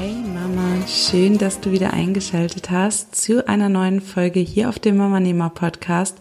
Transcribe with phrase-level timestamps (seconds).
[0.00, 4.96] Hey Mama, schön, dass du wieder eingeschaltet hast zu einer neuen Folge hier auf dem
[4.96, 6.16] Mama Nehmer Podcast.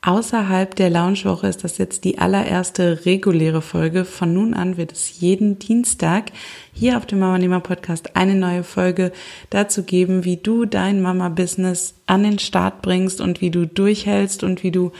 [0.00, 4.06] Außerhalb der Launchwoche ist das jetzt die allererste reguläre Folge.
[4.06, 6.32] Von nun an wird es jeden Dienstag
[6.72, 9.12] hier auf dem Mama Nehmer Podcast eine neue Folge
[9.50, 14.62] dazu geben, wie du dein Mama-Business an den Start bringst und wie du durchhältst und
[14.62, 14.90] wie du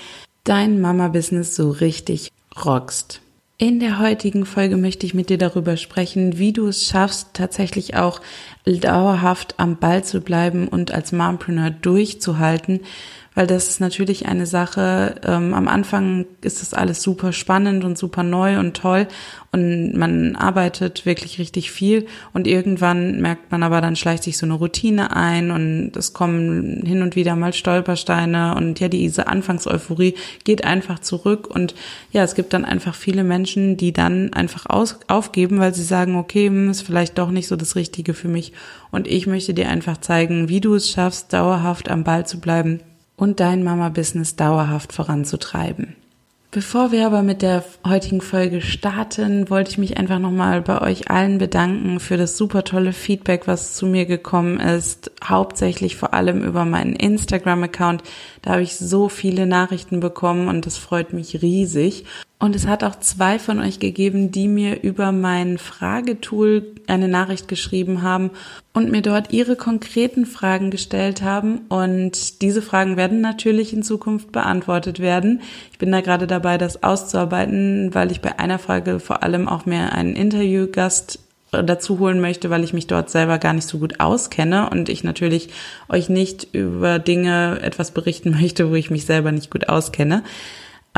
[0.44, 2.30] dein Mama-Business so richtig
[2.62, 3.22] rockst.
[3.60, 7.96] In der heutigen Folge möchte ich mit dir darüber sprechen, wie du es schaffst, tatsächlich
[7.96, 8.20] auch
[8.64, 12.82] dauerhaft am Ball zu bleiben und als Mompreneur durchzuhalten,
[13.38, 17.96] weil das ist natürlich eine Sache, ähm, am Anfang ist das alles super spannend und
[17.96, 19.06] super neu und toll
[19.52, 24.44] und man arbeitet wirklich richtig viel und irgendwann merkt man aber, dann schleicht sich so
[24.44, 30.16] eine Routine ein und es kommen hin und wieder mal Stolpersteine und ja, diese Anfangseuphorie
[30.42, 31.76] geht einfach zurück und
[32.10, 36.16] ja, es gibt dann einfach viele Menschen, die dann einfach aus, aufgeben, weil sie sagen,
[36.16, 38.52] okay, hm, ist vielleicht doch nicht so das Richtige für mich
[38.90, 42.80] und ich möchte dir einfach zeigen, wie du es schaffst, dauerhaft am Ball zu bleiben
[43.18, 45.96] und dein Mama-Business dauerhaft voranzutreiben.
[46.50, 51.10] Bevor wir aber mit der heutigen Folge starten, wollte ich mich einfach nochmal bei euch
[51.10, 55.10] allen bedanken für das super tolle Feedback, was zu mir gekommen ist.
[55.22, 58.02] Hauptsächlich vor allem über meinen Instagram-Account.
[58.40, 62.06] Da habe ich so viele Nachrichten bekommen und das freut mich riesig.
[62.40, 67.48] Und es hat auch zwei von euch gegeben, die mir über mein Fragetool eine Nachricht
[67.48, 68.30] geschrieben haben
[68.72, 71.62] und mir dort ihre konkreten Fragen gestellt haben.
[71.68, 75.40] Und diese Fragen werden natürlich in Zukunft beantwortet werden.
[75.72, 79.66] Ich bin da gerade dabei, das auszuarbeiten, weil ich bei einer Frage vor allem auch
[79.66, 81.18] mehr einen Interviewgast
[81.50, 85.02] dazu holen möchte, weil ich mich dort selber gar nicht so gut auskenne und ich
[85.02, 85.48] natürlich
[85.88, 90.22] euch nicht über Dinge etwas berichten möchte, wo ich mich selber nicht gut auskenne.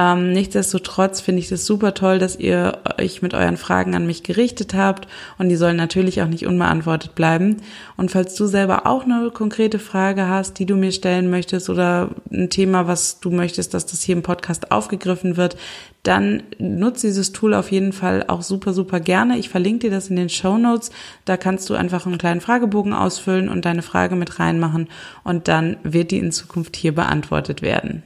[0.00, 4.22] Ähm, nichtsdestotrotz finde ich das super toll, dass ihr euch mit euren Fragen an mich
[4.22, 5.06] gerichtet habt
[5.36, 7.58] und die sollen natürlich auch nicht unbeantwortet bleiben.
[7.98, 12.08] Und falls du selber auch eine konkrete Frage hast, die du mir stellen möchtest oder
[12.32, 15.58] ein Thema, was du möchtest, dass das hier im Podcast aufgegriffen wird,
[16.02, 19.36] dann nutze dieses Tool auf jeden Fall auch super, super gerne.
[19.36, 20.92] Ich verlinke dir das in den Show Notes.
[21.26, 24.88] Da kannst du einfach einen kleinen Fragebogen ausfüllen und deine Frage mit reinmachen
[25.24, 28.02] und dann wird die in Zukunft hier beantwortet werden.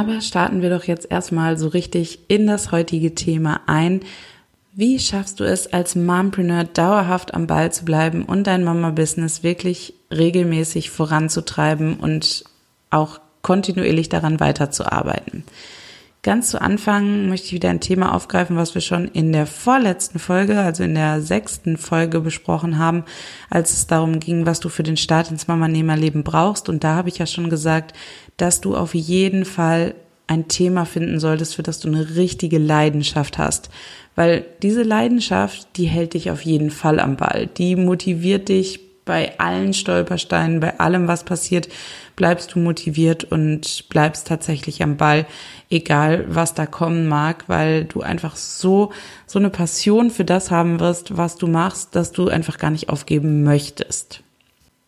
[0.00, 4.00] Aber starten wir doch jetzt erstmal so richtig in das heutige Thema ein.
[4.72, 9.92] Wie schaffst du es als Mompreneur dauerhaft am Ball zu bleiben und dein Mama-Business wirklich
[10.10, 12.44] regelmäßig voranzutreiben und
[12.88, 15.44] auch kontinuierlich daran weiterzuarbeiten?
[16.22, 20.18] Ganz zu Anfang möchte ich wieder ein Thema aufgreifen, was wir schon in der vorletzten
[20.18, 23.04] Folge, also in der sechsten Folge besprochen haben,
[23.50, 26.70] als es darum ging, was du für den Start ins Mama-Nehmer-Leben brauchst.
[26.70, 27.94] Und da habe ich ja schon gesagt,
[28.40, 29.94] dass du auf jeden Fall
[30.26, 33.68] ein Thema finden solltest, für das du eine richtige Leidenschaft hast.
[34.14, 37.48] Weil diese Leidenschaft, die hält dich auf jeden Fall am Ball.
[37.58, 41.68] Die motiviert dich bei allen Stolpersteinen, bei allem, was passiert,
[42.14, 45.26] bleibst du motiviert und bleibst tatsächlich am Ball,
[45.68, 48.92] egal was da kommen mag, weil du einfach so,
[49.26, 52.88] so eine Passion für das haben wirst, was du machst, dass du einfach gar nicht
[52.88, 54.22] aufgeben möchtest.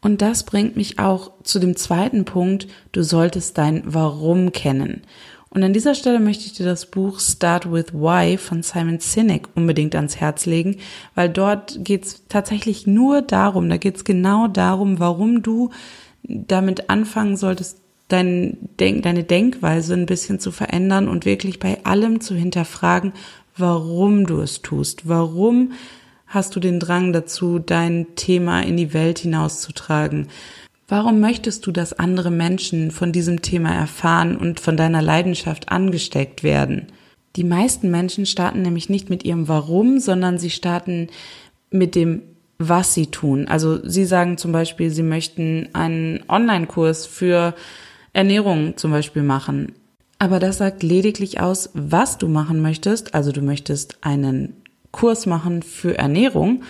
[0.03, 5.03] Und das bringt mich auch zu dem zweiten Punkt, du solltest dein Warum kennen.
[5.49, 9.49] Und an dieser Stelle möchte ich dir das Buch Start with Why von Simon Sinek
[9.55, 10.79] unbedingt ans Herz legen,
[11.15, 15.71] weil dort geht's tatsächlich nur darum, da geht's genau darum, warum du
[16.23, 17.79] damit anfangen solltest,
[18.09, 23.13] dein Denk, deine Denkweise ein bisschen zu verändern und wirklich bei allem zu hinterfragen,
[23.57, 25.73] warum du es tust, warum
[26.33, 30.29] hast du den Drang dazu, dein Thema in die Welt hinauszutragen?
[30.89, 36.43] Warum möchtest du, dass andere Menschen von diesem Thema erfahren und von deiner Leidenschaft angesteckt
[36.43, 36.87] werden?
[37.37, 41.09] Die meisten Menschen starten nämlich nicht mit ihrem Warum, sondern sie starten
[41.71, 42.23] mit dem,
[42.59, 43.49] was sie tun.
[43.49, 47.55] Also sie sagen zum Beispiel, sie möchten einen Online-Kurs für
[48.13, 49.73] Ernährung zum Beispiel machen.
[50.19, 53.15] Aber das sagt lediglich aus, was du machen möchtest.
[53.15, 54.62] Also du möchtest einen
[54.93, 56.63] Kurs machen für Ernährung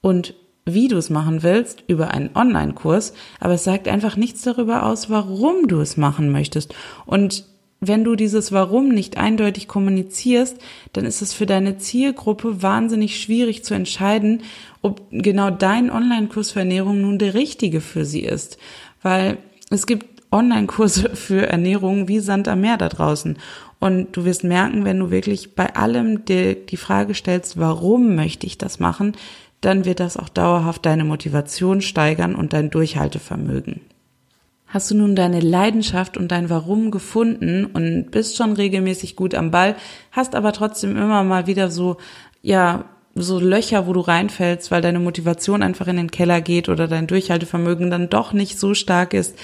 [0.00, 0.34] und
[0.66, 5.08] wie du es machen willst, über einen Online-Kurs, aber es sagt einfach nichts darüber aus,
[5.08, 6.74] warum du es machen möchtest.
[7.06, 7.44] Und
[7.80, 10.58] wenn du dieses Warum nicht eindeutig kommunizierst,
[10.92, 14.42] dann ist es für deine Zielgruppe wahnsinnig schwierig zu entscheiden,
[14.82, 18.58] ob genau dein Online-Kurs für Ernährung nun der richtige für sie ist.
[19.00, 19.38] Weil
[19.70, 23.38] es gibt Online-Kurse für Ernährung wie Sand am Meer da draußen.
[23.80, 28.46] Und du wirst merken, wenn du wirklich bei allem die, die Frage stellst, warum möchte
[28.46, 29.12] ich das machen,
[29.60, 33.80] dann wird das auch dauerhaft deine Motivation steigern und dein Durchhaltevermögen.
[34.66, 39.50] Hast du nun deine Leidenschaft und dein Warum gefunden und bist schon regelmäßig gut am
[39.50, 39.76] Ball,
[40.12, 41.96] hast aber trotzdem immer mal wieder so,
[42.42, 42.84] ja,
[43.14, 47.06] so Löcher, wo du reinfällst, weil deine Motivation einfach in den Keller geht oder dein
[47.06, 49.36] Durchhaltevermögen dann doch nicht so stark ist,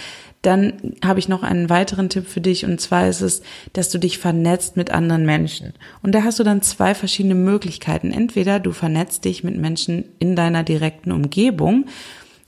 [0.47, 3.43] dann habe ich noch einen weiteren Tipp für dich und zwar ist es,
[3.73, 5.73] dass du dich vernetzt mit anderen Menschen.
[6.03, 8.13] Und da hast du dann zwei verschiedene Möglichkeiten.
[8.13, 11.87] Entweder du vernetzt dich mit Menschen in deiner direkten Umgebung.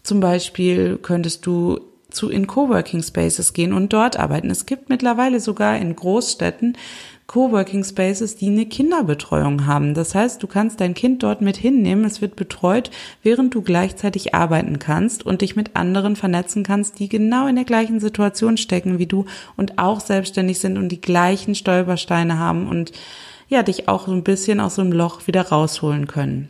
[0.02, 4.50] Zum Beispiel könntest du zu in Coworking Spaces gehen und dort arbeiten.
[4.50, 6.76] Es gibt mittlerweile sogar in Großstädten
[7.26, 9.94] Coworking Spaces, die eine Kinderbetreuung haben.
[9.94, 12.90] Das heißt, du kannst dein Kind dort mit hinnehmen, es wird betreut,
[13.22, 17.64] während du gleichzeitig arbeiten kannst und dich mit anderen vernetzen kannst, die genau in der
[17.64, 19.26] gleichen Situation stecken wie du
[19.56, 22.92] und auch selbstständig sind und die gleichen Stolpersteine haben und
[23.48, 26.48] ja, dich auch so ein bisschen aus so einem Loch wieder rausholen können.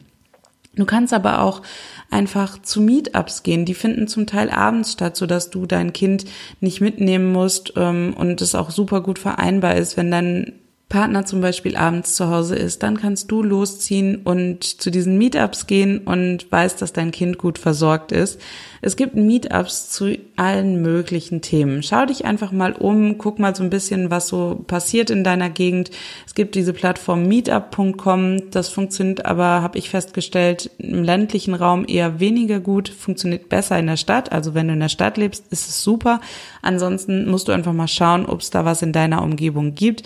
[0.76, 1.62] Du kannst aber auch
[2.10, 3.64] einfach zu Meetups gehen.
[3.64, 6.26] Die finden zum Teil abends statt, sodass du dein Kind
[6.60, 10.52] nicht mitnehmen musst ähm, und es auch super gut vereinbar ist, wenn dein
[10.88, 15.66] Partner zum Beispiel abends zu Hause ist, dann kannst du losziehen und zu diesen Meetups
[15.66, 18.40] gehen und weißt, dass dein Kind gut versorgt ist.
[18.82, 21.82] Es gibt Meetups zu allen möglichen Themen.
[21.82, 25.50] Schau dich einfach mal um, guck mal so ein bisschen, was so passiert in deiner
[25.50, 25.90] Gegend.
[26.24, 32.20] Es gibt diese Plattform meetup.com, das funktioniert aber, habe ich festgestellt, im ländlichen Raum eher
[32.20, 34.30] weniger gut, funktioniert besser in der Stadt.
[34.30, 36.20] Also wenn du in der Stadt lebst, ist es super.
[36.62, 40.04] Ansonsten musst du einfach mal schauen, ob es da was in deiner Umgebung gibt.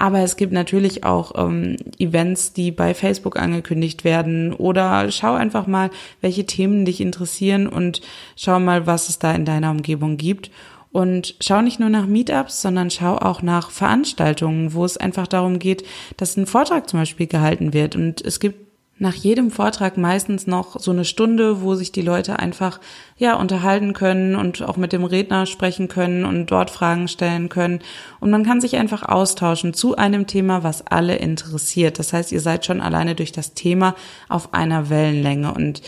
[0.00, 4.54] Aber es gibt natürlich auch ähm, Events, die bei Facebook angekündigt werden.
[4.54, 5.90] Oder schau einfach mal,
[6.22, 8.00] welche Themen dich interessieren und
[8.34, 10.50] schau mal, was es da in deiner Umgebung gibt.
[10.90, 15.58] Und schau nicht nur nach Meetups, sondern schau auch nach Veranstaltungen, wo es einfach darum
[15.58, 15.84] geht,
[16.16, 17.94] dass ein Vortrag zum Beispiel gehalten wird.
[17.94, 18.69] Und es gibt
[19.00, 22.80] nach jedem Vortrag meistens noch so eine Stunde, wo sich die Leute einfach
[23.16, 27.80] ja unterhalten können und auch mit dem Redner sprechen können und dort Fragen stellen können
[28.20, 31.98] und man kann sich einfach austauschen zu einem Thema, was alle interessiert.
[31.98, 33.94] Das heißt, ihr seid schon alleine durch das Thema
[34.28, 35.80] auf einer Wellenlänge und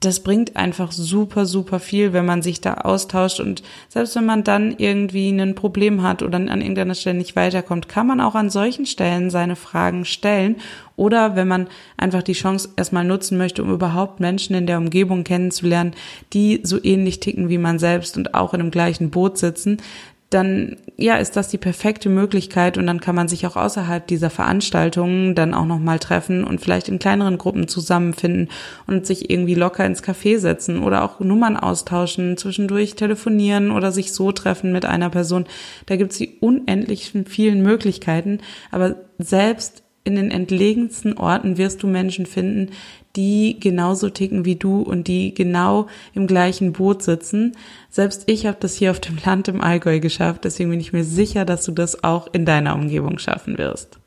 [0.00, 3.40] das bringt einfach super, super viel, wenn man sich da austauscht.
[3.40, 7.88] Und selbst wenn man dann irgendwie ein Problem hat oder an irgendeiner Stelle nicht weiterkommt,
[7.88, 10.56] kann man auch an solchen Stellen seine Fragen stellen.
[10.96, 15.24] Oder wenn man einfach die Chance erstmal nutzen möchte, um überhaupt Menschen in der Umgebung
[15.24, 15.94] kennenzulernen,
[16.34, 19.78] die so ähnlich ticken wie man selbst und auch in dem gleichen Boot sitzen,
[20.30, 24.28] dann ja, ist das die perfekte Möglichkeit und dann kann man sich auch außerhalb dieser
[24.28, 28.48] Veranstaltungen dann auch noch mal treffen und vielleicht in kleineren Gruppen zusammenfinden
[28.88, 34.12] und sich irgendwie locker ins Café setzen oder auch Nummern austauschen, zwischendurch telefonieren oder sich
[34.12, 35.46] so treffen mit einer Person.
[35.86, 38.40] Da gibt es die unendlichen vielen Möglichkeiten,
[38.72, 42.70] aber selbst in den entlegensten Orten wirst du Menschen finden,
[43.16, 47.56] die genauso ticken wie du und die genau im gleichen Boot sitzen.
[47.90, 51.04] Selbst ich habe das hier auf dem Land im Allgäu geschafft, deswegen bin ich mir
[51.04, 53.98] sicher, dass du das auch in deiner Umgebung schaffen wirst.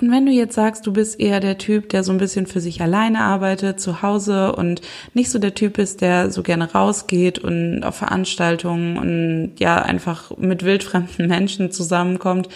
[0.00, 2.60] Und wenn du jetzt sagst, du bist eher der Typ, der so ein bisschen für
[2.60, 4.80] sich alleine arbeitet, zu Hause und
[5.14, 10.36] nicht so der Typ ist, der so gerne rausgeht und auf Veranstaltungen und ja einfach
[10.36, 12.48] mit wildfremden Menschen zusammenkommt,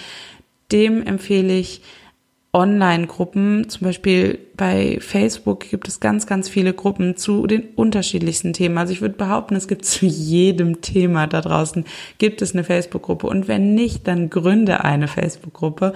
[0.72, 1.82] dem empfehle ich,
[2.52, 8.78] Online-Gruppen, zum Beispiel bei Facebook gibt es ganz, ganz viele Gruppen zu den unterschiedlichsten Themen.
[8.78, 11.84] Also ich würde behaupten, es gibt zu jedem Thema da draußen
[12.16, 13.26] gibt es eine Facebook-Gruppe.
[13.26, 15.92] Und wenn nicht, dann gründe eine Facebook-Gruppe.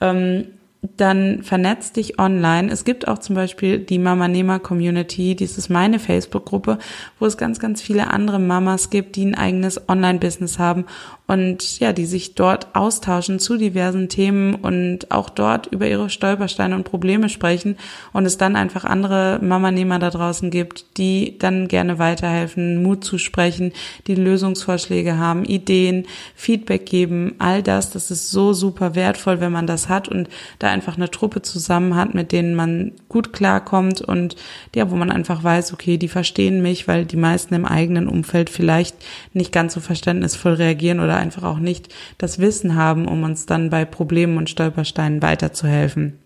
[0.00, 0.46] Ähm,
[0.96, 2.70] dann vernetz dich online.
[2.70, 6.78] Es gibt auch zum Beispiel die Mama Nehmer Community, dies ist meine Facebook-Gruppe,
[7.20, 10.86] wo es ganz, ganz viele andere Mamas gibt, die ein eigenes Online-Business haben
[11.28, 16.74] und ja, die sich dort austauschen zu diversen Themen und auch dort über ihre Stolpersteine
[16.74, 17.76] und Probleme sprechen
[18.12, 23.18] und es dann einfach andere Mama-Nehmer da draußen gibt, die dann gerne weiterhelfen, Mut zu
[23.18, 23.72] sprechen,
[24.08, 29.68] die Lösungsvorschläge haben, Ideen, Feedback geben, all das, das ist so super wertvoll, wenn man
[29.68, 34.36] das hat und da einfach eine Truppe zusammen hat, mit denen man gut klarkommt und
[34.74, 38.50] ja, wo man einfach weiß, okay, die verstehen mich, weil die meisten im eigenen Umfeld
[38.50, 38.96] vielleicht
[39.32, 41.88] nicht ganz so verständnisvoll reagieren oder einfach auch nicht
[42.18, 46.18] das Wissen haben, um uns dann bei Problemen und Stolpersteinen weiterzuhelfen.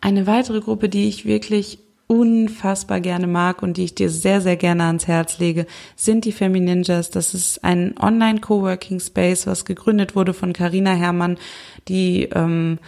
[0.00, 1.78] Eine weitere Gruppe, die ich wirklich
[2.12, 6.32] unfassbar gerne mag und die ich dir sehr, sehr gerne ans Herz lege, sind die
[6.32, 7.10] Femininjas.
[7.10, 11.38] Das ist ein Online-Coworking Space, was gegründet wurde von Carina Herrmann,
[11.88, 12.78] die ähm,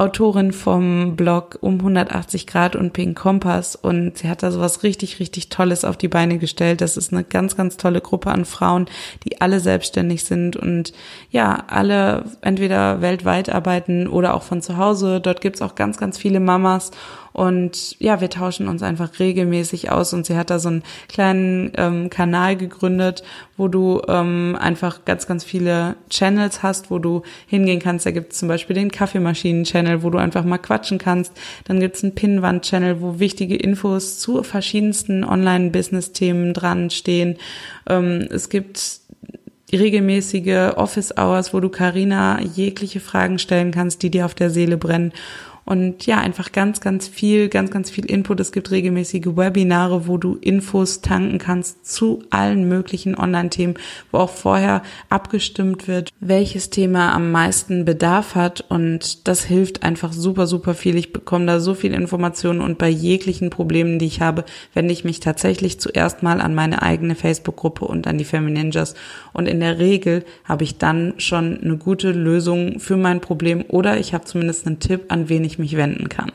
[0.00, 5.20] Autorin vom Blog um 180 Grad und Pink Kompass und sie hat da sowas richtig,
[5.20, 6.80] richtig Tolles auf die Beine gestellt.
[6.80, 8.86] Das ist eine ganz, ganz tolle Gruppe an Frauen,
[9.24, 10.94] die alle selbstständig sind und
[11.30, 15.20] ja, alle entweder weltweit arbeiten oder auch von zu Hause.
[15.20, 16.92] Dort gibt's auch ganz, ganz viele Mamas
[17.32, 21.72] und ja, wir tauschen uns einfach regelmäßig aus und sie hat da so einen kleinen
[21.76, 23.22] ähm, Kanal gegründet,
[23.56, 28.06] wo du ähm, einfach ganz, ganz viele Channels hast, wo du hingehen kannst.
[28.06, 31.32] Da gibt es zum Beispiel den Kaffeemaschinen-Channel, wo du einfach mal quatschen kannst.
[31.64, 37.36] Dann gibt es einen Pinnwand-Channel, wo wichtige Infos zu verschiedensten Online-Business-Themen dran stehen.
[37.88, 39.00] Ähm, es gibt
[39.72, 44.76] regelmäßige Office Hours, wo du Karina jegliche Fragen stellen kannst, die dir auf der Seele
[44.76, 45.12] brennen.
[45.70, 48.40] Und ja, einfach ganz, ganz viel, ganz, ganz viel Input.
[48.40, 53.74] Es gibt regelmäßige Webinare, wo du Infos tanken kannst zu allen möglichen Online-Themen,
[54.10, 58.64] wo auch vorher abgestimmt wird, welches Thema am meisten Bedarf hat.
[58.68, 60.96] Und das hilft einfach super, super viel.
[60.96, 65.04] Ich bekomme da so viel Informationen und bei jeglichen Problemen, die ich habe, wende ich
[65.04, 68.94] mich tatsächlich zuerst mal an meine eigene Facebook-Gruppe und an die Femininjas.
[69.32, 74.00] Und in der Regel habe ich dann schon eine gute Lösung für mein Problem oder
[74.00, 76.32] ich habe zumindest einen Tipp, an wen ich mich wenden kann.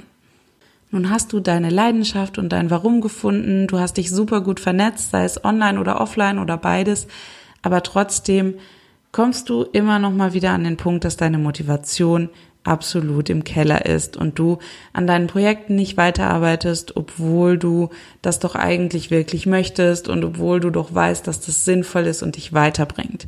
[0.91, 5.11] Nun hast du deine Leidenschaft und dein Warum gefunden, du hast dich super gut vernetzt,
[5.11, 7.07] sei es online oder offline oder beides,
[7.61, 8.55] aber trotzdem
[9.11, 12.29] kommst du immer noch mal wieder an den Punkt, dass deine Motivation
[12.65, 14.57] absolut im Keller ist und du
[14.91, 17.89] an deinen Projekten nicht weiterarbeitest, obwohl du
[18.21, 22.35] das doch eigentlich wirklich möchtest und obwohl du doch weißt, dass das sinnvoll ist und
[22.35, 23.27] dich weiterbringt.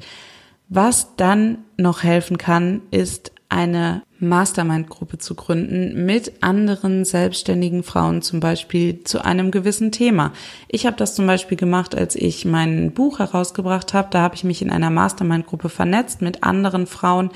[0.69, 8.39] Was dann noch helfen kann, ist eine Mastermind-Gruppe zu gründen mit anderen selbstständigen Frauen zum
[8.39, 10.33] Beispiel zu einem gewissen Thema.
[10.67, 14.09] Ich habe das zum Beispiel gemacht, als ich mein Buch herausgebracht habe.
[14.11, 17.29] Da habe ich mich in einer Mastermind-Gruppe vernetzt mit anderen Frauen,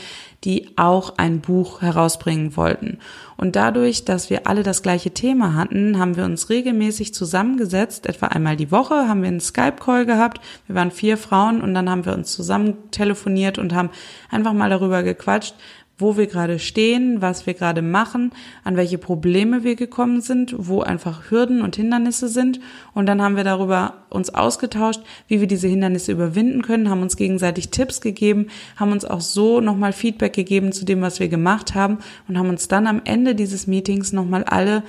[0.43, 2.97] die auch ein Buch herausbringen wollten.
[3.37, 8.07] Und dadurch, dass wir alle das gleiche Thema hatten, haben wir uns regelmäßig zusammengesetzt.
[8.07, 10.41] Etwa einmal die Woche haben wir einen Skype-Call gehabt.
[10.65, 13.91] Wir waren vier Frauen und dann haben wir uns zusammen telefoniert und haben
[14.31, 15.55] einfach mal darüber gequatscht,
[15.97, 18.31] wo wir gerade stehen, was wir gerade machen,
[18.63, 22.59] an welche Probleme wir gekommen sind, wo einfach Hürden und Hindernisse sind.
[22.93, 27.17] Und dann haben wir darüber uns ausgetauscht, wie wir diese Hindernisse überwinden können, haben uns
[27.17, 31.75] gegenseitig Tipps gegeben, haben uns auch so nochmal Feedback gegeben zu dem, was wir gemacht
[31.75, 34.83] haben und haben uns dann am Ende dieses Meetings nochmal alle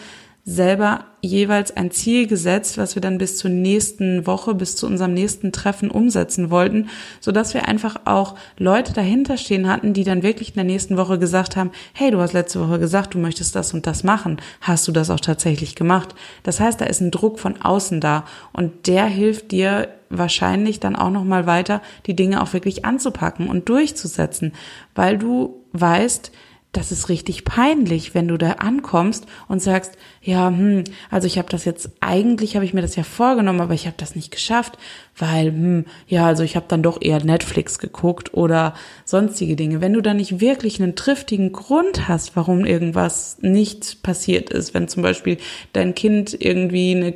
[0.45, 5.15] selber jeweils ein Ziel gesetzt, was wir dann bis zur nächsten Woche, bis zu unserem
[5.15, 6.89] nächsten Treffen umsetzen wollten,
[7.21, 10.97] so dass wir einfach auch Leute dahinter stehen hatten, die dann wirklich in der nächsten
[10.97, 14.41] Woche gesagt haben, hey, du hast letzte Woche gesagt, du möchtest das und das machen.
[14.61, 16.13] Hast du das auch tatsächlich gemacht?
[16.43, 20.97] Das heißt, da ist ein Druck von außen da und der hilft dir wahrscheinlich dann
[20.97, 24.55] auch noch mal weiter, die Dinge auch wirklich anzupacken und durchzusetzen,
[24.97, 26.33] weil du weißt,
[26.73, 31.51] das ist richtig peinlich, wenn du da ankommst und sagst, ja, hm, also ich habe
[31.51, 34.79] das jetzt eigentlich habe ich mir das ja vorgenommen, aber ich habe das nicht geschafft,
[35.17, 38.75] weil hm, ja, also ich habe dann doch eher Netflix geguckt oder
[39.05, 39.83] sonstige Dinge.
[39.83, 44.89] Wenn du da nicht wirklich einen triftigen Grund hast, warum irgendwas nicht passiert ist, wenn
[44.89, 45.37] zum Beispiel
[45.75, 47.15] dein Kind irgendwie eine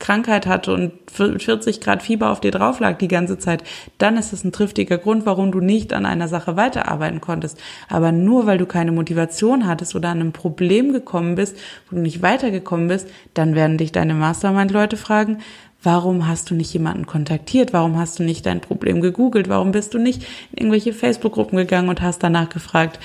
[0.00, 3.62] Krankheit hatte und 40 Grad Fieber auf dir drauf lag die ganze Zeit,
[3.98, 7.58] dann ist es ein triftiger Grund, warum du nicht an einer Sache weiterarbeiten konntest.
[7.88, 11.56] Aber nur weil du keine Motivation hattest oder an einem Problem gekommen bist,
[11.88, 15.38] wo du nicht weitergekommen bist, dann werden dich deine Mastermind-Leute fragen,
[15.82, 17.72] Warum hast du nicht jemanden kontaktiert?
[17.72, 19.48] Warum hast du nicht dein Problem gegoogelt?
[19.48, 23.00] Warum bist du nicht in irgendwelche Facebook-Gruppen gegangen und hast danach gefragt?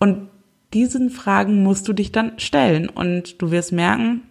[0.00, 0.28] Und
[0.74, 4.22] diesen Fragen musst du dich dann stellen und du wirst merken,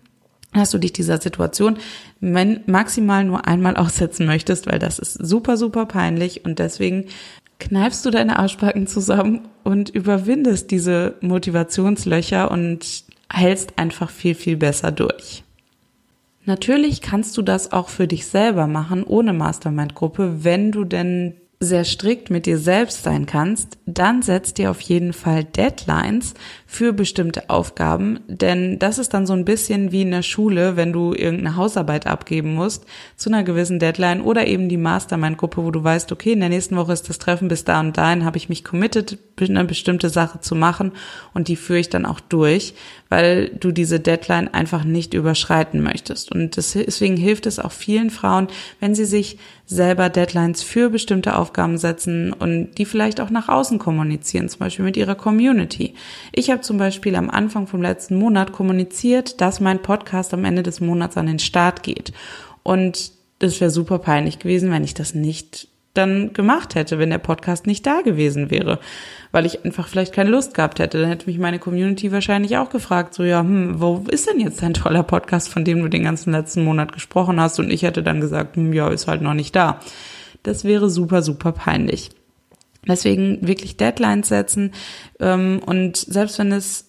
[0.55, 1.77] dass du dich dieser Situation
[2.19, 7.05] maximal nur einmal aussetzen möchtest, weil das ist super, super peinlich und deswegen
[7.59, 14.91] kneifst du deine Arschbacken zusammen und überwindest diese Motivationslöcher und hältst einfach viel, viel besser
[14.91, 15.43] durch.
[16.45, 21.85] Natürlich kannst du das auch für dich selber machen, ohne Mastermind-Gruppe, wenn du denn sehr
[21.85, 26.33] strikt mit dir selbst sein kannst, dann setz dir auf jeden Fall Deadlines
[26.65, 30.91] für bestimmte Aufgaben, denn das ist dann so ein bisschen wie in der Schule, wenn
[30.91, 32.85] du irgendeine Hausarbeit abgeben musst
[33.15, 36.75] zu einer gewissen Deadline oder eben die Mastermind-Gruppe, wo du weißt, okay, in der nächsten
[36.75, 40.39] Woche ist das Treffen bis da und dahin habe ich mich committed, eine bestimmte Sache
[40.41, 40.91] zu machen
[41.33, 42.73] und die führe ich dann auch durch,
[43.09, 46.31] weil du diese Deadline einfach nicht überschreiten möchtest.
[46.31, 48.47] Und deswegen hilft es auch vielen Frauen,
[48.79, 53.49] wenn sie sich selber Deadlines für bestimmte Aufgaben Aufgaben setzen und die vielleicht auch nach
[53.49, 55.93] außen kommunizieren, zum Beispiel mit ihrer Community.
[56.31, 60.63] Ich habe zum Beispiel am Anfang vom letzten Monat kommuniziert, dass mein Podcast am Ende
[60.63, 62.13] des Monats an den Start geht.
[62.63, 67.19] Und das wäre super peinlich gewesen, wenn ich das nicht dann gemacht hätte, wenn der
[67.19, 68.79] Podcast nicht da gewesen wäre,
[69.31, 70.99] weil ich einfach vielleicht keine Lust gehabt hätte.
[70.99, 74.61] Dann hätte mich meine Community wahrscheinlich auch gefragt, so ja, hm, wo ist denn jetzt
[74.61, 77.59] dein toller Podcast, von dem du den ganzen letzten Monat gesprochen hast?
[77.59, 79.79] Und ich hätte dann gesagt, hm, ja, ist halt noch nicht da.
[80.47, 82.11] Das wäre super, super peinlich.
[82.87, 84.71] Deswegen wirklich Deadlines setzen
[85.19, 86.85] ähm, und selbst wenn es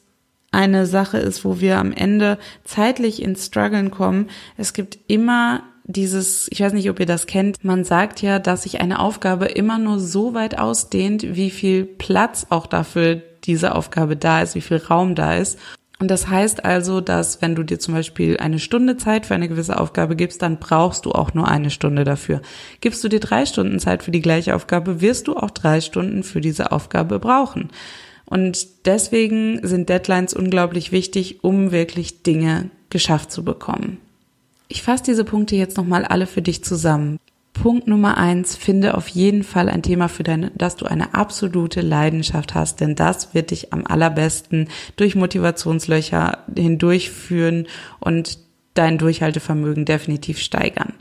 [0.52, 6.48] eine Sache ist, wo wir am Ende zeitlich ins Struggeln kommen, es gibt immer dieses,
[6.50, 9.78] ich weiß nicht, ob ihr das kennt, man sagt ja, dass sich eine Aufgabe immer
[9.78, 14.78] nur so weit ausdehnt, wie viel Platz auch dafür diese Aufgabe da ist, wie viel
[14.78, 15.58] Raum da ist.
[15.98, 19.48] Und das heißt also, dass wenn du dir zum Beispiel eine Stunde Zeit für eine
[19.48, 22.42] gewisse Aufgabe gibst, dann brauchst du auch nur eine Stunde dafür.
[22.80, 26.22] Gibst du dir drei Stunden Zeit für die gleiche Aufgabe, wirst du auch drei Stunden
[26.22, 27.70] für diese Aufgabe brauchen.
[28.26, 33.98] Und deswegen sind Deadlines unglaublich wichtig, um wirklich Dinge geschafft zu bekommen.
[34.68, 37.18] Ich fasse diese Punkte jetzt nochmal alle für dich zusammen.
[37.62, 41.80] Punkt Nummer eins, finde auf jeden Fall ein Thema für deine, dass du eine absolute
[41.80, 47.66] Leidenschaft hast, denn das wird dich am allerbesten durch Motivationslöcher hindurchführen
[47.98, 48.38] und
[48.74, 50.94] dein Durchhaltevermögen definitiv steigern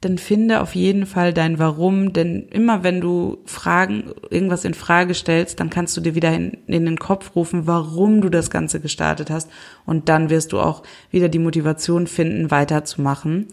[0.00, 5.12] dann finde auf jeden Fall dein Warum, denn immer wenn du Fragen, irgendwas in Frage
[5.12, 8.80] stellst, dann kannst du dir wieder in, in, den Kopf rufen, warum du das Ganze
[8.80, 9.50] gestartet hast
[9.86, 13.48] und dann wirst du auch wieder die Motivation finden, weiterzumachen.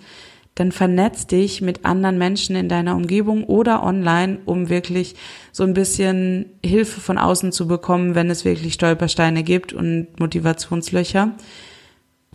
[0.56, 5.16] Dann vernetz dich mit anderen Menschen in deiner Umgebung oder online, um wirklich
[5.52, 11.34] so ein bisschen Hilfe von außen zu bekommen, wenn es wirklich Stolpersteine gibt und Motivationslöcher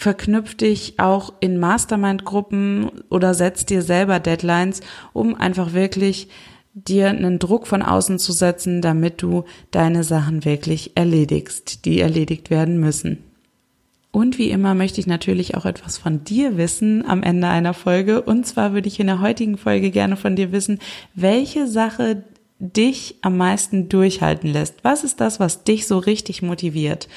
[0.00, 4.80] verknüpf dich auch in Mastermind-Gruppen oder setz dir selber Deadlines,
[5.12, 6.28] um einfach wirklich
[6.72, 12.48] dir einen Druck von außen zu setzen, damit du deine Sachen wirklich erledigst, die erledigt
[12.48, 13.29] werden müssen.
[14.12, 18.22] Und wie immer möchte ich natürlich auch etwas von dir wissen am Ende einer Folge.
[18.22, 20.80] Und zwar würde ich in der heutigen Folge gerne von dir wissen,
[21.14, 22.24] welche Sache
[22.58, 24.82] dich am meisten durchhalten lässt.
[24.82, 27.08] Was ist das, was dich so richtig motiviert?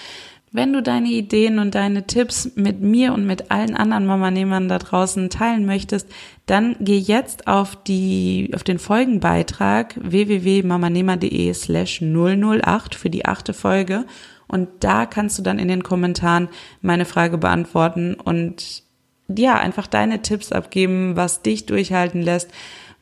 [0.56, 4.78] Wenn du deine Ideen und deine Tipps mit mir und mit allen anderen Mamanehmern da
[4.78, 6.08] draußen teilen möchtest,
[6.46, 14.06] dann geh jetzt auf die, auf den Folgenbeitrag www.mamanehmer.de slash 008 für die achte Folge
[14.54, 16.48] und da kannst du dann in den Kommentaren
[16.82, 18.84] meine Frage beantworten und
[19.28, 22.52] ja, einfach deine Tipps abgeben, was dich durchhalten lässt,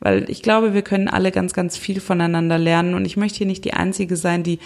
[0.00, 3.46] weil ich glaube, wir können alle ganz, ganz viel voneinander lernen und ich möchte hier
[3.46, 4.60] nicht die Einzige sein, die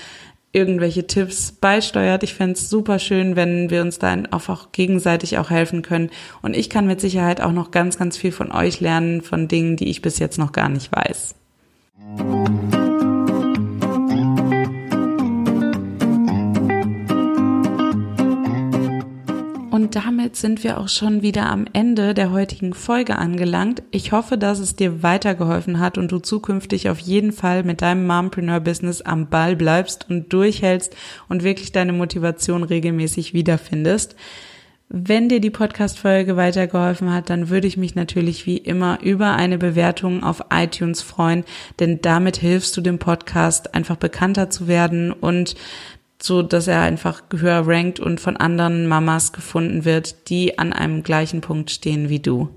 [0.52, 2.22] irgendwelche Tipps beisteuert.
[2.22, 6.10] Ich fände es super schön, wenn wir uns da einfach gegenseitig auch helfen können.
[6.40, 9.76] Und ich kann mit Sicherheit auch noch ganz, ganz viel von euch lernen, von Dingen,
[9.76, 11.34] die ich bis jetzt noch gar nicht weiß.
[19.76, 23.82] Und damit sind wir auch schon wieder am Ende der heutigen Folge angelangt.
[23.90, 28.06] Ich hoffe, dass es dir weitergeholfen hat und du zukünftig auf jeden Fall mit deinem
[28.06, 30.96] Mompreneur-Business am Ball bleibst und durchhältst
[31.28, 34.16] und wirklich deine Motivation regelmäßig wiederfindest.
[34.88, 39.58] Wenn dir die Podcast-Folge weitergeholfen hat, dann würde ich mich natürlich wie immer über eine
[39.58, 41.44] Bewertung auf iTunes freuen,
[41.80, 45.54] denn damit hilfst du dem Podcast einfach bekannter zu werden und
[46.26, 51.02] so dass er einfach höher rankt und von anderen Mamas gefunden wird, die an einem
[51.02, 52.50] gleichen Punkt stehen wie du.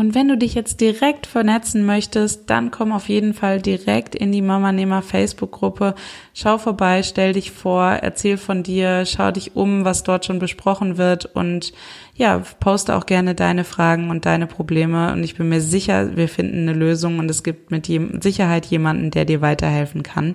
[0.00, 4.32] Und wenn du dich jetzt direkt vernetzen möchtest, dann komm auf jeden Fall direkt in
[4.32, 5.94] die Mama Nehmer Facebook Gruppe.
[6.32, 10.96] Schau vorbei, stell dich vor, erzähl von dir, schau dich um, was dort schon besprochen
[10.96, 11.74] wird und
[12.14, 16.30] ja, poste auch gerne deine Fragen und deine Probleme und ich bin mir sicher, wir
[16.30, 17.84] finden eine Lösung und es gibt mit
[18.22, 20.34] Sicherheit jemanden, der dir weiterhelfen kann.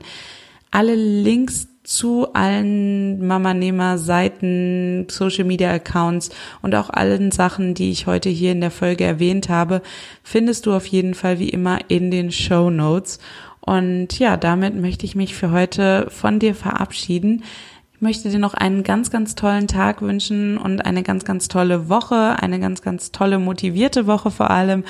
[0.69, 8.61] Alle Links zu allen Mama-Nehmer-Seiten, Social-Media-Accounts und auch allen Sachen, die ich heute hier in
[8.61, 9.81] der Folge erwähnt habe,
[10.23, 13.19] findest du auf jeden Fall wie immer in den Show Notes.
[13.61, 17.43] Und ja, damit möchte ich mich für heute von dir verabschieden.
[17.93, 21.87] Ich möchte dir noch einen ganz, ganz tollen Tag wünschen und eine ganz, ganz tolle
[21.87, 24.83] Woche, eine ganz, ganz tolle motivierte Woche vor allem.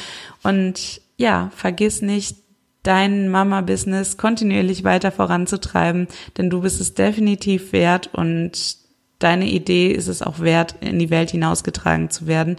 [0.43, 2.38] Und ja, vergiss nicht,
[2.86, 8.78] dein Mama-Business kontinuierlich weiter voranzutreiben, denn du bist es definitiv wert und
[9.19, 12.58] deine Idee ist es auch wert, in die Welt hinausgetragen zu werden.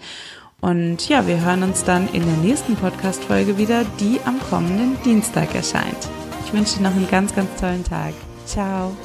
[0.60, 5.54] Und ja, wir hören uns dann in der nächsten Podcast-Folge wieder, die am kommenden Dienstag
[5.54, 6.08] erscheint.
[6.44, 8.14] Ich wünsche dir noch einen ganz, ganz tollen Tag.
[8.46, 8.96] Ciao.